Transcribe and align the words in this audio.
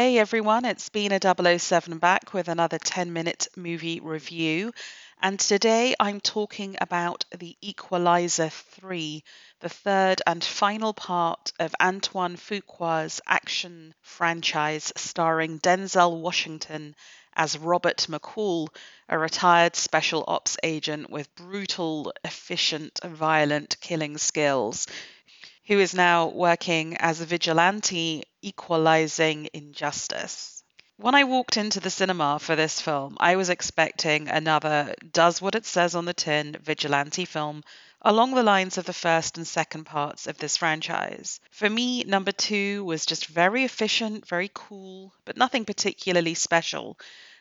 Hey 0.00 0.18
everyone, 0.18 0.64
it's 0.64 0.88
Bina 0.88 1.18
007 1.58 1.98
back 1.98 2.32
with 2.32 2.48
another 2.48 2.78
10 2.78 3.12
minute 3.12 3.48
movie 3.54 4.00
review. 4.00 4.72
And 5.20 5.38
today 5.38 5.94
I'm 6.00 6.20
talking 6.20 6.76
about 6.80 7.26
The 7.36 7.54
Equalizer 7.60 8.48
3, 8.48 9.22
the 9.60 9.68
third 9.68 10.22
and 10.26 10.42
final 10.42 10.94
part 10.94 11.52
of 11.60 11.74
Antoine 11.82 12.36
Fuqua's 12.36 13.20
action 13.26 13.94
franchise 14.00 14.90
starring 14.96 15.58
Denzel 15.58 16.20
Washington 16.20 16.96
as 17.34 17.58
Robert 17.58 18.06
McCall, 18.08 18.68
a 19.08 19.18
retired 19.18 19.76
special 19.76 20.24
ops 20.26 20.56
agent 20.62 21.10
with 21.10 21.34
brutal, 21.34 22.12
efficient, 22.24 23.00
and 23.02 23.14
violent 23.14 23.76
killing 23.80 24.16
skills 24.18 24.86
who 25.66 25.78
is 25.78 25.94
now 25.94 26.28
working 26.28 26.96
as 26.96 27.20
a 27.20 27.26
vigilante 27.26 28.24
equalizing 28.42 29.48
injustice. 29.52 30.62
When 30.96 31.14
I 31.14 31.24
walked 31.24 31.56
into 31.56 31.80
the 31.80 31.90
cinema 31.90 32.38
for 32.38 32.56
this 32.56 32.80
film, 32.80 33.16
I 33.20 33.36
was 33.36 33.48
expecting 33.48 34.28
another 34.28 34.94
does 35.12 35.40
what 35.40 35.54
it 35.54 35.64
says 35.64 35.94
on 35.94 36.04
the 36.04 36.12
tin 36.12 36.56
vigilante 36.60 37.24
film 37.24 37.62
along 38.02 38.34
the 38.34 38.42
lines 38.42 38.78
of 38.78 38.86
the 38.86 38.92
first 38.92 39.36
and 39.36 39.46
second 39.46 39.84
parts 39.84 40.26
of 40.26 40.38
this 40.38 40.56
franchise. 40.56 41.40
For 41.50 41.68
me, 41.68 42.04
number 42.04 42.32
two 42.32 42.84
was 42.84 43.06
just 43.06 43.26
very 43.26 43.64
efficient, 43.64 44.26
very 44.26 44.50
cool, 44.52 45.12
but 45.24 45.36
nothing 45.36 45.64
particularly 45.64 46.34
special. 46.34 46.98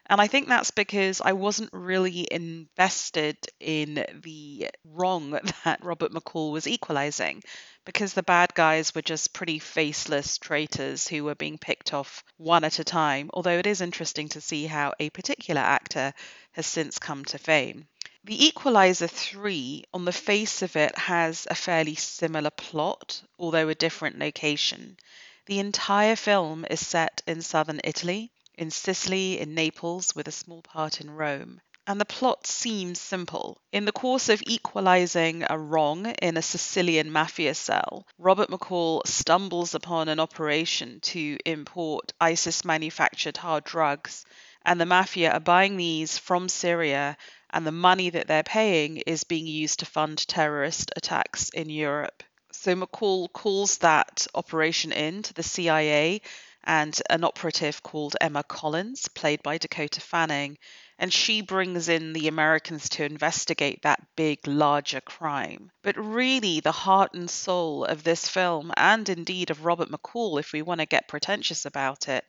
And 0.09 0.19
I 0.19 0.25
think 0.25 0.47
that's 0.47 0.71
because 0.71 1.21
I 1.21 1.33
wasn't 1.33 1.69
really 1.71 2.27
invested 2.31 3.37
in 3.59 4.03
the 4.23 4.71
wrong 4.83 5.29
that 5.63 5.83
Robert 5.83 6.11
McCall 6.11 6.51
was 6.51 6.65
equalizing, 6.65 7.43
because 7.85 8.13
the 8.13 8.23
bad 8.23 8.55
guys 8.55 8.95
were 8.95 9.03
just 9.03 9.33
pretty 9.33 9.59
faceless 9.59 10.39
traitors 10.39 11.07
who 11.07 11.23
were 11.23 11.35
being 11.35 11.59
picked 11.59 11.93
off 11.93 12.23
one 12.37 12.63
at 12.63 12.79
a 12.79 12.83
time. 12.83 13.29
Although 13.35 13.59
it 13.59 13.67
is 13.67 13.81
interesting 13.81 14.29
to 14.29 14.41
see 14.41 14.65
how 14.65 14.93
a 14.99 15.11
particular 15.11 15.61
actor 15.61 16.11
has 16.53 16.65
since 16.65 16.97
come 16.97 17.23
to 17.25 17.37
fame. 17.37 17.87
The 18.23 18.47
Equalizer 18.47 19.07
3, 19.07 19.83
on 19.93 20.05
the 20.05 20.11
face 20.11 20.63
of 20.63 20.75
it, 20.75 20.97
has 20.97 21.45
a 21.51 21.55
fairly 21.55 21.93
similar 21.93 22.49
plot, 22.49 23.21
although 23.37 23.69
a 23.69 23.75
different 23.75 24.17
location. 24.17 24.97
The 25.45 25.59
entire 25.59 26.15
film 26.15 26.65
is 26.67 26.85
set 26.85 27.21
in 27.27 27.43
southern 27.43 27.79
Italy 27.83 28.31
in 28.59 28.69
Sicily, 28.69 29.39
in 29.39 29.55
Naples, 29.55 30.13
with 30.13 30.27
a 30.27 30.33
small 30.33 30.61
part 30.61 30.99
in 30.99 31.09
Rome. 31.09 31.61
And 31.87 31.99
the 31.99 32.05
plot 32.05 32.45
seems 32.45 32.99
simple. 32.99 33.61
In 33.71 33.85
the 33.85 33.93
course 33.93 34.27
of 34.27 34.43
equalizing 34.45 35.45
a 35.49 35.57
wrong 35.57 36.05
in 36.05 36.35
a 36.35 36.41
Sicilian 36.41 37.09
mafia 37.09 37.55
cell, 37.55 38.05
Robert 38.17 38.49
McCall 38.49 39.07
stumbles 39.07 39.73
upon 39.73 40.09
an 40.09 40.19
operation 40.19 40.99
to 40.99 41.37
import 41.45 42.11
ISIS 42.19 42.65
manufactured 42.65 43.37
hard 43.37 43.63
drugs, 43.63 44.25
and 44.65 44.79
the 44.79 44.85
mafia 44.85 45.31
are 45.31 45.39
buying 45.39 45.77
these 45.77 46.17
from 46.17 46.49
Syria, 46.49 47.15
and 47.49 47.65
the 47.65 47.71
money 47.71 48.09
that 48.09 48.27
they're 48.27 48.43
paying 48.43 48.97
is 48.97 49.23
being 49.23 49.47
used 49.47 49.79
to 49.79 49.85
fund 49.85 50.27
terrorist 50.27 50.91
attacks 50.97 51.49
in 51.49 51.69
Europe. 51.69 52.23
So 52.51 52.75
McCall 52.75 53.31
calls 53.31 53.77
that 53.77 54.27
operation 54.35 54.91
in 54.91 55.23
to 55.23 55.33
the 55.33 55.43
CIA 55.43 56.21
and 56.63 57.01
an 57.09 57.23
operative 57.23 57.81
called 57.83 58.15
Emma 58.19 58.43
Collins, 58.43 59.07
played 59.07 59.41
by 59.43 59.57
Dakota 59.57 60.01
Fanning. 60.01 60.57
And 60.97 61.13
she 61.13 61.41
brings 61.41 61.87
in 61.87 62.13
the 62.13 62.27
Americans 62.27 62.89
to 62.89 63.05
investigate 63.05 63.83
that 63.83 64.05
big, 64.15 64.45
larger 64.45 65.01
crime. 65.01 65.71
But 65.81 65.97
really, 65.97 66.59
the 66.59 66.71
heart 66.71 67.13
and 67.13 67.29
soul 67.29 67.85
of 67.85 68.03
this 68.03 68.27
film, 68.27 68.73
and 68.75 69.07
indeed 69.07 69.49
of 69.49 69.63
Robert 69.63 69.89
McCall, 69.89 70.39
if 70.39 70.51
we 70.51 70.61
want 70.61 70.81
to 70.81 70.85
get 70.85 71.07
pretentious 71.07 71.65
about 71.65 72.09
it, 72.09 72.25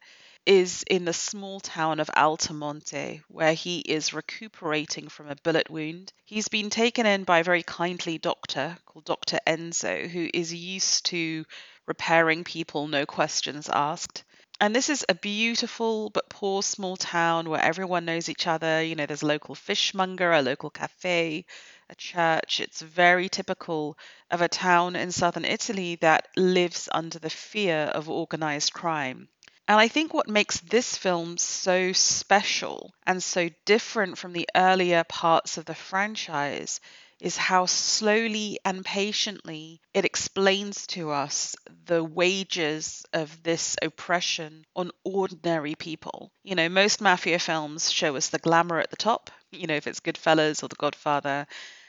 is 0.47 0.84
in 0.89 1.05
the 1.05 1.12
small 1.12 1.61
town 1.61 2.01
of 2.01 2.11
Altamonte, 2.17 3.23
where 3.28 3.53
he 3.53 3.81
is 3.81 4.14
recuperating 4.14 5.08
from 5.08 5.28
a 5.28 5.36
bullet 5.36 5.68
wound. 5.68 6.12
He's 6.24 6.48
been 6.48 6.70
taken 6.70 7.07
in 7.07 7.24
by 7.24 7.41
a 7.41 7.45
very 7.45 7.62
kindly 7.62 8.18
doctor 8.18 8.79
called 8.86 9.05
Dr. 9.05 9.39
Enzo, 9.47 10.08
who 10.08 10.30
is 10.33 10.55
used 10.55 11.07
to 11.07 11.45
repairing 11.90 12.45
people, 12.45 12.86
no 12.86 13.05
questions 13.05 13.68
asked. 13.68 14.23
And 14.61 14.77
this 14.77 14.89
is 14.89 15.05
a 15.08 15.14
beautiful 15.14 16.08
but 16.11 16.30
poor 16.30 16.62
small 16.62 16.96
town 16.96 17.48
where 17.48 17.61
everyone 17.61 18.05
knows 18.05 18.28
each 18.28 18.46
other. 18.46 18.80
You 18.80 18.95
know, 18.95 19.06
there's 19.06 19.23
a 19.23 19.34
local 19.34 19.56
fishmonger, 19.56 20.30
a 20.33 20.40
local 20.40 20.70
cafe, 20.70 21.46
a 21.89 21.95
church. 21.96 22.61
It's 22.61 22.80
very 22.80 23.29
typical 23.29 23.98
of 24.30 24.40
a 24.40 24.46
town 24.46 24.95
in 24.95 25.11
southern 25.11 25.45
Italy 25.45 25.96
that 25.96 26.29
lives 26.36 26.89
under 26.92 27.18
the 27.18 27.29
fear 27.48 27.90
of 27.92 28.08
organized 28.08 28.73
crime. 28.73 29.29
And 29.67 29.80
I 29.80 29.89
think 29.89 30.14
what 30.14 30.29
makes 30.29 30.61
this 30.61 30.96
film 30.96 31.39
so 31.39 31.92
special 31.92 32.95
and 33.05 33.20
so 33.20 33.48
different 33.64 34.17
from 34.17 34.33
the 34.33 34.48
earlier 34.55 35.02
parts 35.02 35.58
of 35.58 35.64
the 35.64 35.74
franchise 35.74 36.80
is 37.20 37.36
how 37.36 37.67
slowly 37.67 38.58
and 38.64 38.85
patiently 38.85 39.81
it 39.92 40.05
explains 40.05 40.86
to 40.86 41.11
us 41.11 41.55
the 41.85 42.03
wages 42.03 43.05
of 43.13 43.42
this 43.42 43.77
oppression 43.83 44.64
on 44.75 44.91
ordinary 45.05 45.75
people. 45.75 46.33
You 46.42 46.55
know, 46.55 46.69
most 46.69 47.01
mafia 47.01 47.39
films 47.39 47.91
show 47.91 48.17
us 48.17 48.29
the 48.29 48.39
glamour 48.39 48.80
at 48.80 48.91
the 48.91 48.97
top, 48.97 49.30
you 49.51 49.67
know, 49.67 49.75
if 49.75 49.86
it's 49.86 50.01
Goodfellas 50.01 50.63
or 50.63 50.69
The 50.69 50.77
Godfather. 50.77 51.47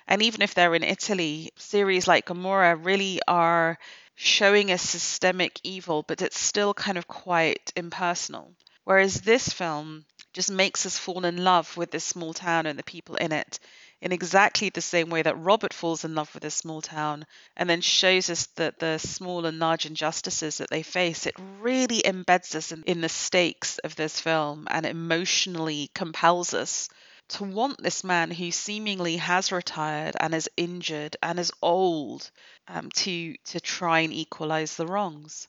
And 0.08 0.22
even 0.22 0.42
if 0.42 0.54
they're 0.54 0.76
in 0.76 0.84
Italy, 0.84 1.52
series 1.58 2.08
like 2.08 2.26
Gomorrah 2.26 2.76
really 2.76 3.22
are 3.28 3.78
showing 4.16 4.72
a 4.72 4.78
systemic 4.78 5.60
evil, 5.64 6.04
but 6.04 6.22
it's 6.22 6.40
still 6.40 6.74
kind 6.74 6.98
of 6.98 7.08
quite 7.08 7.72
impersonal. 7.76 8.54
Whereas 8.84 9.22
this 9.22 9.50
film 9.50 10.06
just 10.34 10.52
makes 10.52 10.86
us 10.86 10.98
fall 10.98 11.26
in 11.26 11.44
love 11.44 11.76
with 11.78 11.92
this 11.92 12.04
small 12.04 12.34
town 12.34 12.66
and 12.66 12.78
the 12.78 12.84
people 12.84 13.16
in 13.16 13.32
it 13.32 13.60
in 14.02 14.12
exactly 14.12 14.70
the 14.70 14.82
same 14.82 15.10
way 15.10 15.22
that 15.22 15.38
Robert 15.40 15.74
falls 15.74 16.04
in 16.04 16.16
love 16.16 16.34
with 16.34 16.44
this 16.44 16.56
small 16.56 16.82
town 16.82 17.26
and 17.56 17.70
then 17.70 17.82
shows 17.82 18.30
us 18.30 18.48
that 18.56 18.80
the 18.80 18.98
small 18.98 19.46
and 19.46 19.60
large 19.60 19.86
injustices 19.86 20.58
that 20.58 20.70
they 20.70 20.84
face, 20.84 21.26
it 21.28 21.36
really 21.60 22.02
embeds 22.02 22.56
us 22.56 22.72
in, 22.72 22.84
in 22.84 23.02
the 23.02 23.10
stakes 23.10 23.78
of 23.80 23.96
this 23.96 24.20
film 24.20 24.68
and 24.70 24.86
emotionally 24.86 25.90
compels 25.94 26.54
us 26.54 26.90
to 27.30 27.44
want 27.44 27.82
this 27.82 28.04
man 28.04 28.30
who 28.32 28.52
seemingly 28.52 29.18
has 29.18 29.52
retired 29.52 30.16
and 30.20 30.34
is 30.36 30.50
injured 30.58 31.16
and 31.24 31.40
is 31.40 31.52
old 31.62 32.30
um, 32.68 32.90
to 32.90 33.36
to 33.46 33.60
try 33.60 34.00
and 34.02 34.14
equalize 34.14 34.76
the 34.76 34.86
wrongs. 34.86 35.48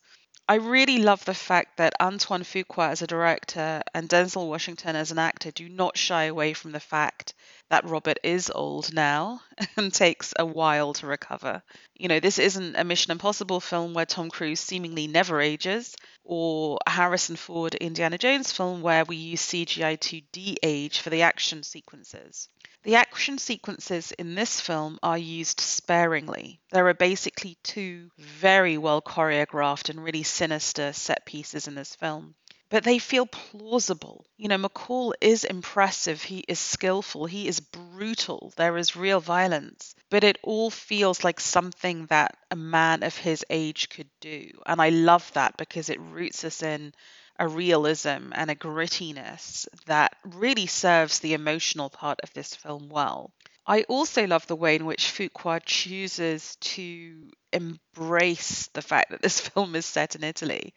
I 0.48 0.54
really 0.56 0.98
love 0.98 1.24
the 1.24 1.34
fact 1.34 1.78
that 1.78 1.94
Antoine 2.00 2.44
Fuqua 2.44 2.90
as 2.90 3.02
a 3.02 3.06
director 3.06 3.82
and 3.94 4.08
Denzel 4.08 4.48
Washington 4.48 4.94
as 4.96 5.10
an 5.10 5.18
actor 5.18 5.50
do 5.50 5.68
not 5.68 5.96
shy 5.96 6.24
away 6.24 6.52
from 6.52 6.72
the 6.72 6.80
fact 6.80 7.34
that 7.70 7.84
Robert 7.84 8.18
is 8.22 8.50
old 8.54 8.92
now 8.92 9.42
and 9.76 9.92
takes 9.92 10.32
a 10.38 10.44
while 10.44 10.92
to 10.94 11.06
recover. 11.06 11.62
You 11.94 12.08
know, 12.08 12.20
this 12.20 12.38
isn't 12.38 12.76
a 12.76 12.84
Mission 12.84 13.12
Impossible 13.12 13.60
film 13.60 13.94
where 13.94 14.06
Tom 14.06 14.30
Cruise 14.30 14.60
seemingly 14.60 15.06
never 15.06 15.40
ages, 15.40 15.96
or 16.22 16.78
a 16.86 16.90
Harrison 16.90 17.36
Ford 17.36 17.74
Indiana 17.74 18.18
Jones 18.18 18.52
film 18.52 18.82
where 18.82 19.04
we 19.04 19.16
use 19.16 19.42
CGI 19.42 19.98
to 19.98 20.20
de 20.32 20.56
age 20.62 20.98
for 21.00 21.10
the 21.10 21.22
action 21.22 21.62
sequences. 21.62 22.48
The 22.82 22.96
action 22.96 23.38
sequences 23.38 24.12
in 24.12 24.34
this 24.34 24.60
film 24.60 24.98
are 25.02 25.18
used 25.18 25.60
sparingly. 25.60 26.60
There 26.70 26.88
are 26.88 26.94
basically 26.94 27.56
two 27.62 28.10
very 28.18 28.76
well 28.78 29.00
choreographed 29.00 29.88
and 29.88 30.02
really 30.02 30.24
sinister 30.24 30.92
set 30.92 31.24
pieces 31.24 31.68
in 31.68 31.74
this 31.74 31.94
film 31.94 32.34
but 32.72 32.84
they 32.84 32.98
feel 32.98 33.26
plausible. 33.26 34.24
You 34.38 34.48
know, 34.48 34.56
McCall 34.56 35.12
is 35.20 35.44
impressive, 35.44 36.22
he 36.22 36.42
is 36.48 36.58
skillful, 36.58 37.26
he 37.26 37.46
is 37.46 37.60
brutal, 37.60 38.50
there 38.56 38.78
is 38.78 38.96
real 38.96 39.20
violence, 39.20 39.94
but 40.08 40.24
it 40.24 40.38
all 40.42 40.70
feels 40.70 41.22
like 41.22 41.38
something 41.38 42.06
that 42.06 42.34
a 42.50 42.56
man 42.56 43.02
of 43.02 43.14
his 43.14 43.44
age 43.50 43.90
could 43.90 44.08
do. 44.22 44.48
And 44.64 44.80
I 44.80 44.88
love 44.88 45.30
that 45.34 45.58
because 45.58 45.90
it 45.90 46.00
roots 46.00 46.44
us 46.44 46.62
in 46.62 46.94
a 47.38 47.48
realism 47.48 48.32
and 48.34 48.50
a 48.50 48.54
grittiness 48.54 49.66
that 49.86 50.16
really 50.24 50.66
serves 50.66 51.18
the 51.18 51.34
emotional 51.34 51.90
part 51.90 52.20
of 52.22 52.32
this 52.32 52.54
film 52.54 52.88
well. 52.88 53.32
I 53.66 53.82
also 53.84 54.26
love 54.26 54.46
the 54.46 54.56
way 54.56 54.76
in 54.76 54.86
which 54.86 55.12
Fuqua 55.12 55.60
chooses 55.64 56.56
to 56.56 57.30
embrace 57.52 58.68
the 58.68 58.82
fact 58.82 59.10
that 59.10 59.22
this 59.22 59.40
film 59.48 59.76
is 59.76 59.86
set 59.86 60.14
in 60.14 60.24
Italy 60.24 60.74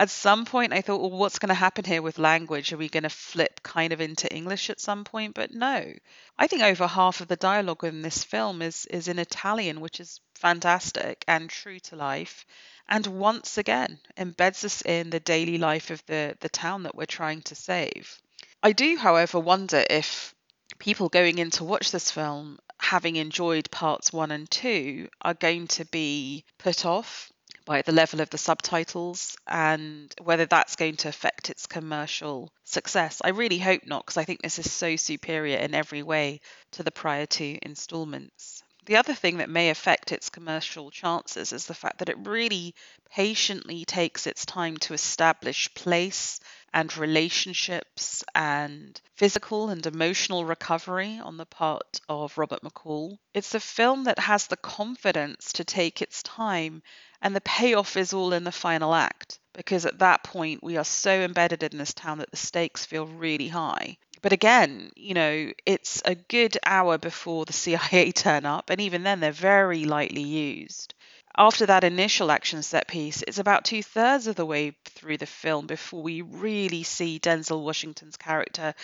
at 0.00 0.08
some 0.08 0.46
point 0.46 0.72
I 0.72 0.80
thought, 0.80 1.02
well, 1.02 1.10
what's 1.10 1.38
going 1.38 1.50
to 1.50 1.54
happen 1.54 1.84
here 1.84 2.00
with 2.00 2.18
language? 2.18 2.72
Are 2.72 2.78
we 2.78 2.88
going 2.88 3.02
to 3.02 3.10
flip 3.10 3.62
kind 3.62 3.92
of 3.92 4.00
into 4.00 4.34
English 4.34 4.70
at 4.70 4.80
some 4.80 5.04
point? 5.04 5.34
But 5.34 5.52
no. 5.52 5.92
I 6.38 6.46
think 6.46 6.62
over 6.62 6.86
half 6.86 7.20
of 7.20 7.28
the 7.28 7.36
dialogue 7.36 7.84
in 7.84 8.00
this 8.00 8.24
film 8.24 8.62
is 8.62 8.86
is 8.86 9.08
in 9.08 9.18
Italian, 9.18 9.82
which 9.82 10.00
is 10.00 10.22
fantastic 10.36 11.22
and 11.28 11.50
true 11.50 11.78
to 11.80 11.96
life. 11.96 12.46
And 12.88 13.06
once 13.06 13.58
again, 13.58 14.00
embeds 14.16 14.64
us 14.64 14.80
in 14.80 15.10
the 15.10 15.20
daily 15.20 15.58
life 15.58 15.90
of 15.90 16.02
the, 16.06 16.34
the 16.40 16.48
town 16.48 16.84
that 16.84 16.94
we're 16.94 17.04
trying 17.04 17.42
to 17.42 17.54
save. 17.54 18.18
I 18.62 18.72
do, 18.72 18.96
however, 18.96 19.38
wonder 19.38 19.84
if 19.90 20.34
people 20.78 21.10
going 21.10 21.36
in 21.36 21.50
to 21.50 21.64
watch 21.64 21.90
this 21.90 22.10
film, 22.10 22.58
having 22.78 23.16
enjoyed 23.16 23.70
parts 23.70 24.14
one 24.14 24.30
and 24.30 24.50
two, 24.50 25.10
are 25.20 25.34
going 25.34 25.66
to 25.68 25.84
be 25.84 26.46
put 26.56 26.86
off 26.86 27.30
by 27.64 27.82
the 27.82 27.92
level 27.92 28.20
of 28.20 28.30
the 28.30 28.38
subtitles 28.38 29.36
and 29.46 30.14
whether 30.22 30.46
that's 30.46 30.76
going 30.76 30.96
to 30.96 31.08
affect 31.08 31.50
its 31.50 31.66
commercial 31.66 32.52
success. 32.64 33.20
I 33.24 33.30
really 33.30 33.58
hope 33.58 33.82
not, 33.86 34.06
because 34.06 34.16
I 34.16 34.24
think 34.24 34.42
this 34.42 34.58
is 34.58 34.72
so 34.72 34.96
superior 34.96 35.58
in 35.58 35.74
every 35.74 36.02
way 36.02 36.40
to 36.72 36.82
the 36.82 36.90
prior 36.90 37.26
two 37.26 37.58
installments. 37.62 38.62
The 38.86 38.96
other 38.96 39.14
thing 39.14 39.36
that 39.36 39.50
may 39.50 39.70
affect 39.70 40.10
its 40.10 40.30
commercial 40.30 40.90
chances 40.90 41.52
is 41.52 41.66
the 41.66 41.74
fact 41.74 41.98
that 41.98 42.08
it 42.08 42.26
really 42.26 42.74
patiently 43.10 43.84
takes 43.84 44.26
its 44.26 44.46
time 44.46 44.78
to 44.78 44.94
establish 44.94 45.72
place 45.74 46.40
and 46.72 46.96
relationships 46.96 48.24
and 48.34 49.00
physical 49.16 49.68
and 49.68 49.84
emotional 49.86 50.44
recovery 50.44 51.20
on 51.22 51.36
the 51.36 51.46
part 51.46 52.00
of 52.08 52.38
Robert 52.38 52.62
McCall. 52.62 53.18
It's 53.34 53.54
a 53.54 53.60
film 53.60 54.04
that 54.04 54.18
has 54.18 54.46
the 54.46 54.56
confidence 54.56 55.52
to 55.54 55.64
take 55.64 56.00
its 56.00 56.22
time, 56.22 56.82
and 57.22 57.34
the 57.34 57.40
payoff 57.40 57.96
is 57.96 58.12
all 58.12 58.32
in 58.32 58.44
the 58.44 58.52
final 58.52 58.94
act 58.94 59.38
because 59.52 59.86
at 59.86 59.98
that 59.98 60.22
point 60.22 60.62
we 60.62 60.76
are 60.76 60.84
so 60.84 61.12
embedded 61.12 61.62
in 61.62 61.78
this 61.78 61.94
town 61.94 62.18
that 62.18 62.30
the 62.30 62.36
stakes 62.36 62.84
feel 62.86 63.06
really 63.06 63.48
high. 63.48 63.96
But 64.22 64.32
again, 64.32 64.90
you 64.96 65.14
know, 65.14 65.52
it's 65.64 66.02
a 66.04 66.14
good 66.14 66.58
hour 66.64 66.98
before 66.98 67.44
the 67.44 67.52
CIA 67.64 68.12
turn 68.12 68.46
up, 68.46 68.70
and 68.70 68.80
even 68.80 69.02
then 69.02 69.20
they're 69.20 69.32
very 69.32 69.84
lightly 69.84 70.22
used 70.22 70.94
after 71.36 71.66
that 71.66 71.84
initial 71.84 72.30
action 72.30 72.62
set 72.62 72.88
piece, 72.88 73.22
it's 73.22 73.38
about 73.38 73.64
two 73.64 73.82
thirds 73.82 74.26
of 74.26 74.36
the 74.36 74.44
way 74.44 74.72
through 74.84 75.16
the 75.16 75.26
film 75.26 75.66
before 75.66 76.02
we 76.02 76.22
really 76.22 76.82
see 76.82 77.18
Denzel 77.20 77.62
Washington's 77.62 78.16
character 78.16 78.74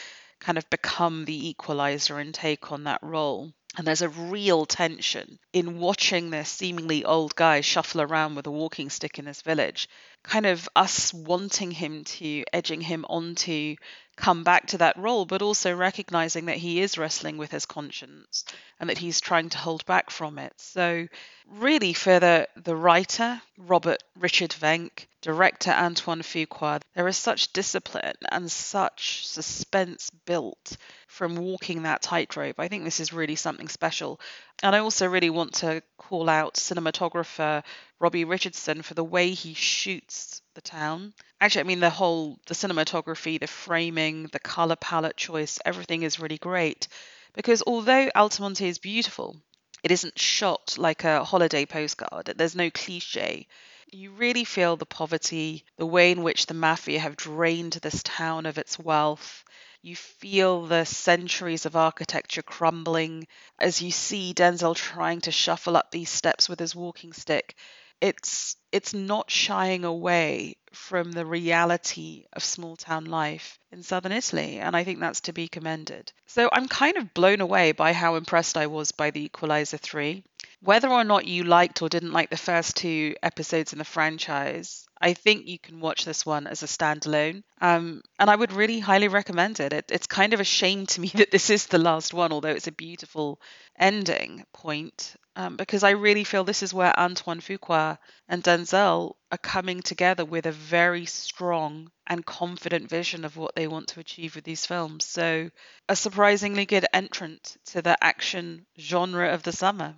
kind 0.41 0.57
of 0.57 0.69
become 0.71 1.25
the 1.25 1.49
equalizer 1.49 2.19
and 2.19 2.33
take 2.33 2.71
on 2.71 2.85
that 2.85 3.03
role. 3.03 3.53
And 3.77 3.87
there's 3.87 4.03
a 4.03 4.09
real 4.09 4.65
tension 4.65 5.39
in 5.53 5.79
watching 5.79 6.31
this 6.31 6.49
seemingly 6.49 7.05
old 7.05 7.35
guy 7.37 7.61
shuffle 7.61 8.01
around 8.01 8.35
with 8.35 8.47
a 8.47 8.51
walking 8.51 8.89
stick 8.89 9.19
in 9.19 9.27
this 9.27 9.43
village, 9.43 9.89
kind 10.27 10.47
of 10.47 10.69
us 10.75 11.15
wanting 11.15 11.71
him 11.71 12.05
to, 12.05 12.45
edging 12.53 12.81
him 12.81 13.05
on 13.09 13.35
to 13.37 13.77
come 14.17 14.45
back 14.45 14.67
to 14.69 14.79
that 14.79 14.97
role, 14.97 15.27
but 15.27 15.43
also 15.43 15.75
recognizing 15.75 16.47
that 16.47 16.57
he 16.57 16.81
is 16.81 16.99
wrestling 16.99 17.37
with 17.37 17.51
his 17.51 17.67
conscience 17.67 18.45
and 18.81 18.89
that 18.89 18.99
he's 18.99 19.21
trying 19.21 19.51
to 19.51 19.59
hold 19.59 19.85
back 19.85 20.11
from 20.11 20.39
it. 20.39 20.53
So, 20.57 21.07
really, 21.47 21.93
for 21.93 22.19
the, 22.19 22.49
the 22.57 22.75
writer, 22.75 23.41
Robert 23.59 24.03
Richard 24.19 24.55
Wenk, 24.61 25.07
director 25.21 25.71
Antoine 25.71 26.23
Fuqua, 26.23 26.81
there 26.95 27.09
is 27.09 27.17
such 27.17 27.53
discipline 27.53 28.17
and 28.31 28.51
such 28.51 29.27
suspense 29.27 30.11
built 30.25 30.77
from 31.09 31.37
walking 31.37 31.83
that 31.83 32.03
tightrope. 32.03 32.59
I 32.59 32.69
think 32.69 32.85
this 32.85 33.01
is 33.01 33.13
really 33.13 33.37
something 33.37 33.69
special. 33.69 34.19
And 34.63 34.75
I 34.75 34.81
also 34.81 35.07
really 35.07 35.31
want 35.31 35.55
to 35.57 35.83
call 35.99 36.29
out 36.29 36.55
cinematographer 36.55 37.63
Robbie 37.99 38.25
Richardson 38.25 38.83
for 38.83 38.93
the 38.95 39.03
way 39.05 39.31
he 39.31 39.55
shoots 39.55 40.43
the 40.55 40.61
town. 40.61 41.15
Actually, 41.41 41.61
I 41.61 41.65
mean 41.65 41.81
the 41.81 41.91
whole 41.91 42.39
the 42.47 42.55
cinematography, 42.55 43.41
the 43.41 43.47
framing, 43.47 44.25
the 44.33 44.39
color 44.39 44.77
palette 44.77 45.17
choice, 45.17 45.59
everything 45.65 46.03
is 46.03 46.21
really 46.21 46.37
great. 46.37 46.89
Because 47.33 47.63
although 47.67 48.11
Altamonte 48.15 48.67
is 48.67 48.79
beautiful, 48.79 49.41
it 49.83 49.91
isn't 49.91 50.19
shot 50.19 50.77
like 50.77 51.05
a 51.05 51.25
holiday 51.25 51.65
postcard. 51.65 52.35
There's 52.37 52.55
no 52.55 52.71
cliche. 52.71 53.49
You 53.91 54.11
really 54.13 54.45
feel 54.45 54.77
the 54.77 54.85
poverty, 54.85 55.65
the 55.77 55.87
way 55.87 56.11
in 56.11 56.23
which 56.23 56.47
the 56.47 56.55
mafia 56.55 57.01
have 57.01 57.17
drained 57.17 57.75
this 57.75 58.03
town 58.03 58.45
of 58.45 58.59
its 58.59 58.79
wealth, 58.79 59.45
you 59.87 59.95
feel 59.95 60.67
the 60.67 60.85
centuries 60.85 61.65
of 61.65 61.77
architecture 61.77 62.43
crumbling 62.43 63.29
as 63.59 63.81
you 63.81 63.93
see 63.93 64.35
Denzel 64.35 64.75
trying 64.75 65.21
to 65.21 65.31
shuffle 65.31 65.77
up 65.77 65.93
these 65.93 66.11
steps 66.11 66.49
with 66.49 66.59
his 66.59 66.75
walking 66.75 67.13
stick. 67.13 67.55
It's 68.01 68.57
it's 68.73 68.93
not 68.93 69.31
shying 69.31 69.85
away 69.85 70.57
from 70.73 71.13
the 71.13 71.25
reality 71.25 72.27
of 72.33 72.45
small 72.45 72.77
town 72.77 73.07
life 73.07 73.59
in 73.73 73.83
southern 73.83 74.13
Italy, 74.13 74.59
and 74.59 74.77
I 74.77 74.85
think 74.85 75.01
that's 75.01 75.23
to 75.23 75.33
be 75.33 75.49
commended. 75.49 76.13
So 76.27 76.51
I'm 76.53 76.69
kind 76.69 76.97
of 76.99 77.15
blown 77.15 77.41
away 77.41 77.73
by 77.73 77.93
how 77.93 78.17
impressed 78.17 78.57
I 78.57 78.67
was 78.67 78.93
by 78.93 79.11
The 79.11 79.25
Equalizer 79.25 79.79
3. 79.79 80.23
Whether 80.67 80.89
or 80.89 81.05
not 81.05 81.29
you 81.29 81.45
liked 81.45 81.81
or 81.81 81.89
didn't 81.89 82.11
like 82.11 82.29
the 82.29 82.37
first 82.37 82.75
two 82.75 83.15
episodes 83.23 83.73
in 83.73 83.79
the 83.79 83.85
franchise, 83.85 84.85
I 85.01 85.13
think 85.13 85.47
you 85.47 85.61
can 85.61 85.79
watch 85.79 86.05
this 86.05 86.27
one 86.27 86.49
as 86.49 86.65
a 86.65 86.67
standalone. 86.67 87.45
Um, 87.61 88.03
and 88.19 88.29
I 88.29 88.35
would 88.35 88.51
really 88.51 88.81
highly 88.81 89.07
recommend 89.07 89.61
it. 89.61 89.73
it. 89.73 89.85
It's 89.93 90.09
kind 90.09 90.35
of 90.35 90.41
a 90.41 90.45
shame 90.45 90.87
to 90.87 91.01
me 91.01 91.07
that 91.15 91.31
this 91.31 91.51
is 91.51 91.67
the 91.67 91.79
last 91.79 92.13
one, 92.13 92.33
although 92.33 92.49
it's 92.49 92.67
a 92.67 92.73
beautiful 92.73 93.41
ending 93.79 94.45
point, 94.53 95.15
um, 95.37 95.57
because 95.57 95.85
I 95.85 95.91
really 95.91 96.25
feel 96.25 96.43
this 96.43 96.65
is 96.65 96.75
where 96.75 96.99
Antoine 96.99 97.41
Fuqua 97.41 97.99
and 98.29 98.43
Denzel 98.43 99.15
are 99.31 99.39
coming 99.39 99.83
together 99.83 100.25
with 100.25 100.47
a 100.47 100.53
very 100.53 101.07
strong 101.07 101.93
and 102.07 102.25
confident 102.25 102.89
vision 102.89 103.25
of 103.25 103.37
what 103.37 103.55
they 103.55 103.69
want 103.69 103.89
to 103.89 104.01
achieve 104.01 104.35
with 104.35 104.45
these 104.45 104.67
films. 104.67 105.05
So, 105.05 105.51
a 105.89 105.95
surprisingly 105.95 106.67
good 106.67 106.87
entrant 106.93 107.57
to 107.67 107.83
the 107.83 108.03
action 108.03 108.67
genre 108.79 109.33
of 109.33 109.43
the 109.43 109.53
summer. 109.53 109.95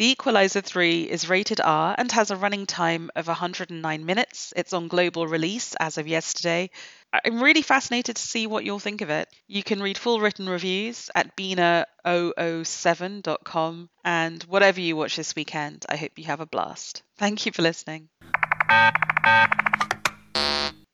The 0.00 0.12
Equalizer 0.12 0.62
3 0.62 1.10
is 1.10 1.28
rated 1.28 1.60
R 1.60 1.94
and 1.98 2.10
has 2.12 2.30
a 2.30 2.36
running 2.36 2.64
time 2.64 3.10
of 3.14 3.26
109 3.26 4.06
minutes. 4.06 4.54
It's 4.56 4.72
on 4.72 4.88
global 4.88 5.26
release 5.26 5.74
as 5.78 5.98
of 5.98 6.08
yesterday. 6.08 6.70
I'm 7.12 7.42
really 7.42 7.60
fascinated 7.60 8.16
to 8.16 8.22
see 8.22 8.46
what 8.46 8.64
you'll 8.64 8.78
think 8.78 9.02
of 9.02 9.10
it. 9.10 9.28
You 9.46 9.62
can 9.62 9.82
read 9.82 9.98
full 9.98 10.18
written 10.18 10.48
reviews 10.48 11.10
at 11.14 11.36
bina007.com 11.36 13.90
and 14.02 14.42
whatever 14.44 14.80
you 14.80 14.96
watch 14.96 15.16
this 15.16 15.36
weekend, 15.36 15.84
I 15.86 15.96
hope 15.96 16.12
you 16.16 16.24
have 16.24 16.40
a 16.40 16.46
blast. 16.46 17.02
Thank 17.18 17.44
you 17.44 17.52
for 17.52 17.60
listening. 17.60 18.08